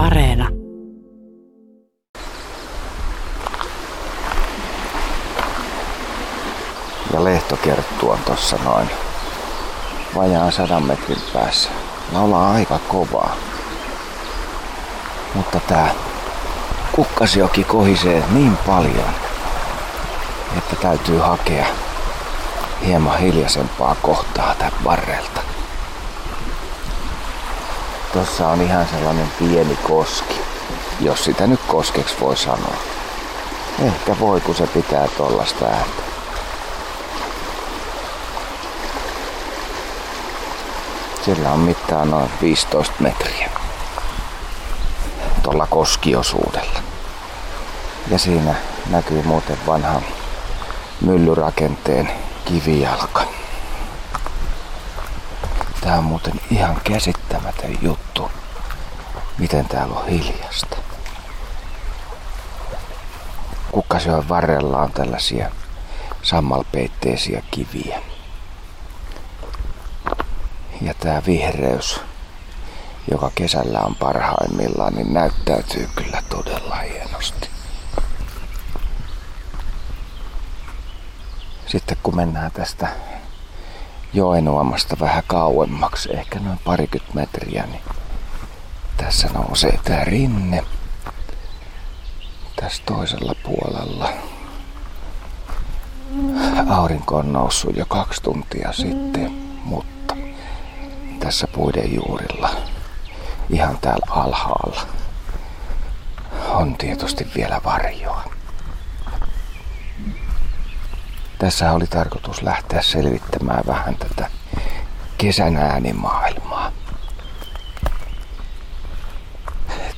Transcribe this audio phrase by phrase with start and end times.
[0.00, 0.48] Areena.
[7.12, 8.90] Ja lehtokerttu on tossa noin
[10.16, 11.70] vajaan sadan metrin päässä.
[12.12, 13.36] Laulaa aika kovaa.
[15.34, 15.94] Mutta tää
[16.92, 19.10] kukkasjoki kohisee niin paljon,
[20.58, 21.66] että täytyy hakea
[22.86, 25.39] hieman hiljaisempaa kohtaa tän varrelta.
[28.12, 30.40] Tossa on ihan sellainen pieni koski,
[31.00, 32.76] jos sitä nyt koskeksi voi sanoa.
[33.86, 36.02] Ehkä voi, kun se pitää tollasta ääntä.
[41.24, 43.50] Sillä on mittaa noin 15 metriä.
[45.42, 46.80] Tuolla koskiosuudella.
[48.10, 48.54] Ja siinä
[48.90, 50.02] näkyy muuten vanhan
[51.00, 52.10] myllyrakenteen
[52.44, 53.22] kivijalka.
[55.80, 58.30] Tää on muuten ihan käsittämätön juttu,
[59.38, 60.76] miten täällä on hiljasta.
[63.72, 65.50] Kukkasioen varrella on tällaisia
[66.22, 68.02] sammalpeitteisiä kiviä.
[70.82, 72.00] Ja tää vihreys,
[73.10, 77.50] joka kesällä on parhaimmillaan, niin näyttäytyy kyllä todella hienosti.
[81.66, 82.88] Sitten kun mennään tästä
[84.12, 87.82] joenuomasta vähän kauemmaksi, ehkä noin parikymmentä metriä, niin
[88.96, 90.64] tässä nousee tää rinne.
[92.56, 94.08] Tässä toisella puolella
[96.68, 99.30] aurinko on noussut jo kaksi tuntia sitten,
[99.64, 100.16] mutta
[101.20, 102.50] tässä puiden juurilla,
[103.50, 104.86] ihan täällä alhaalla,
[106.48, 108.39] on tietysti vielä varjoa.
[111.40, 114.30] Tässä oli tarkoitus lähteä selvittämään vähän tätä
[115.18, 116.72] kesän äänimaailmaa.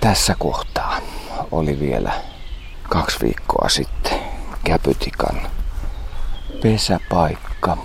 [0.00, 0.98] Tässä kohtaa
[1.52, 2.12] oli vielä
[2.88, 4.20] kaksi viikkoa sitten
[4.64, 5.40] Käpytikan
[6.62, 7.76] pesäpaikka,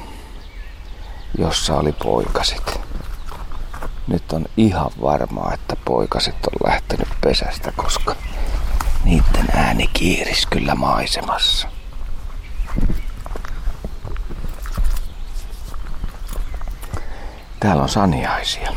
[1.38, 2.80] jossa oli poikasit.
[4.08, 8.16] Nyt on ihan varmaa, että poikaset on lähtenyt pesästä, koska
[9.04, 11.79] niiden ääni kiiris kyllä maisemassa.
[17.60, 18.74] Täällä on saniaisia.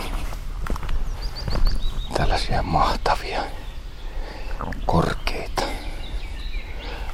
[2.16, 3.42] Tällaisia mahtavia,
[4.86, 5.62] korkeita.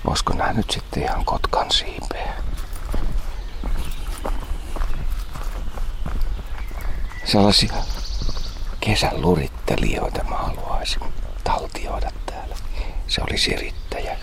[0.05, 2.35] Olisiko nämä nyt sitten ihan kotkan siipeä?
[7.25, 7.73] Sellaisia
[8.81, 11.03] kesän lurittelijoita mä haluaisin
[11.45, 12.57] taltioida täällä.
[13.07, 14.17] Se oli sirittäjä.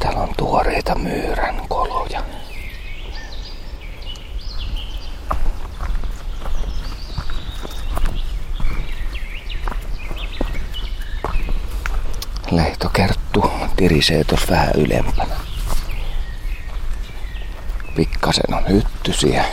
[0.00, 2.22] Täällä on tuoreita myyrän koloja.
[12.90, 15.36] Lehtokerttu tirisee tuossa vähän ylempänä.
[17.96, 19.44] Pikkasen on hyttysiä.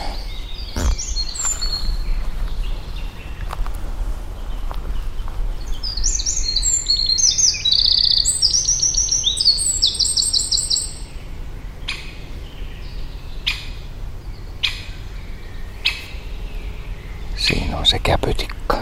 [17.36, 18.76] Siinä on se käpytikka.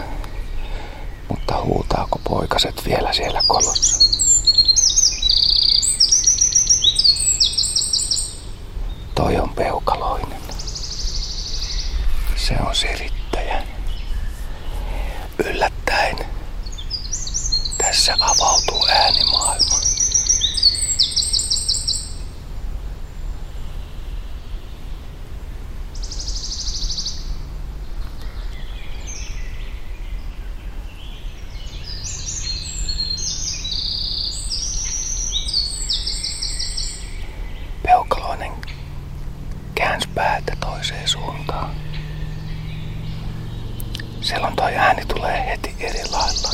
[1.29, 4.07] Mutta huutaako poikaset vielä siellä kolossa?
[9.17, 10.37] Toi on peukaloinen.
[12.35, 13.63] Se on sirittäjä.
[15.45, 16.17] Yllättäen
[17.77, 19.79] tässä avautuu äänimaailma.
[41.47, 41.75] Suuntaan.
[44.21, 46.49] Silloin toi ääni tulee heti eri lailla.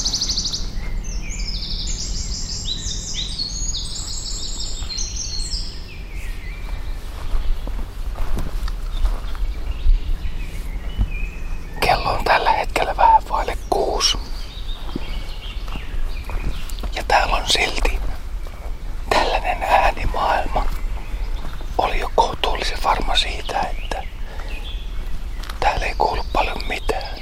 [11.79, 14.17] Kello on tällä hetkellä vähän vaille kuusi.
[16.95, 17.99] Ja täällä on silti
[19.09, 20.65] tällainen äänimaailma.
[21.77, 24.03] Oli jo kohtuullisen varma siitä, että
[25.59, 27.19] täällä ei kuulu paljon mitään.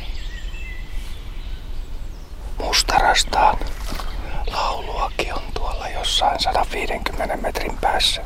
[2.60, 3.58] Mustarastaan
[4.52, 8.22] lauluakin on tuolla jossain 150 metrin päässä.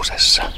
[0.00, 0.52] kuusessa.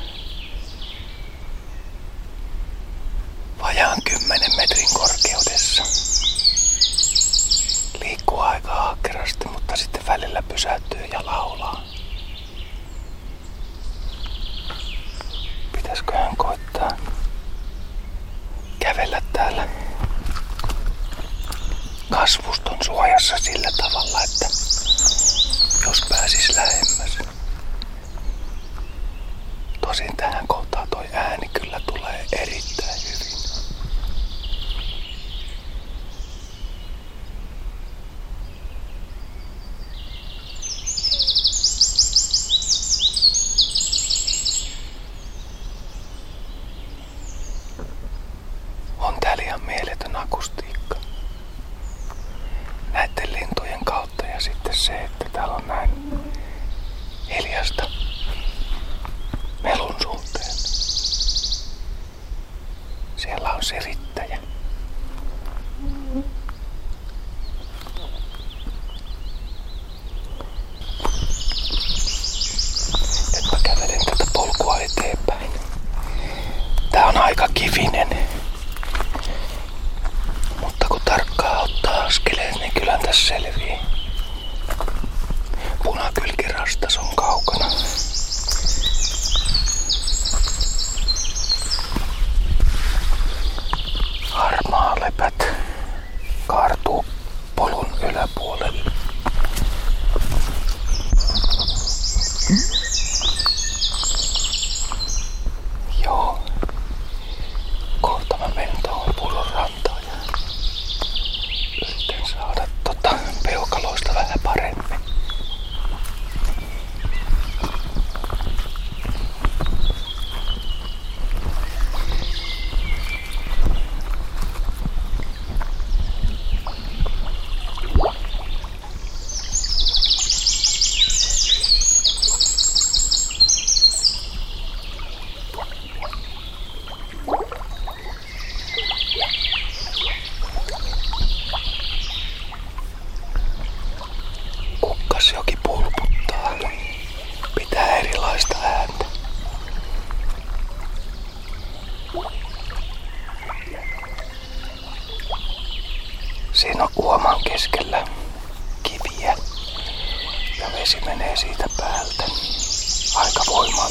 [83.32, 83.61] célebre.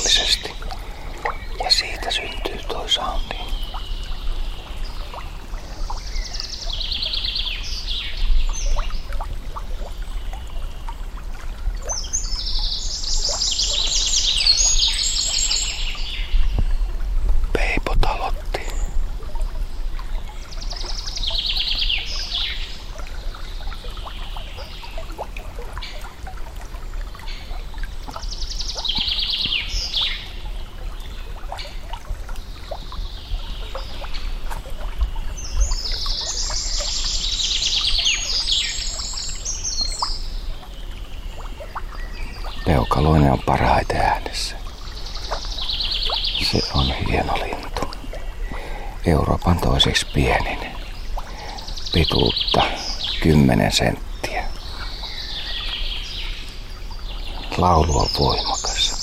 [0.02, 0.52] voimallisesti
[1.64, 3.51] ja siitä syntyy toi soundi.
[42.66, 44.56] Peukaloinen on parhaiten äänessä.
[46.52, 47.92] Se on hieno lintu.
[49.06, 50.60] Euroopan toiseksi pienin.
[51.94, 52.62] Pituutta
[53.24, 54.44] 10 senttiä.
[57.58, 59.02] Laulu on voimakas.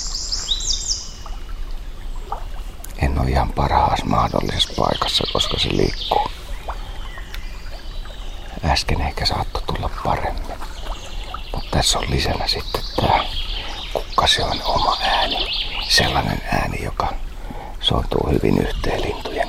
[2.97, 6.31] En ole ihan parhaassa mahdollisessa paikassa, koska se liikkuu.
[8.65, 10.57] Äsken ehkä saattoi tulla paremmin.
[11.53, 13.28] Mutta tässä on lisänä sitten tämä
[14.29, 15.37] se on oma ääni.
[15.87, 17.13] Sellainen ääni, joka
[17.79, 19.48] soituu hyvin yhteen lintujen